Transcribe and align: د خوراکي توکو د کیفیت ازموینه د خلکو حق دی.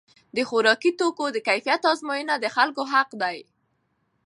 د 0.35 0.37
خوراکي 0.49 0.91
توکو 0.99 1.25
د 1.31 1.37
کیفیت 1.47 1.81
ازموینه 1.91 2.35
د 2.39 2.45
خلکو 2.55 2.81
حق 2.91 3.09
دی. 3.21 3.37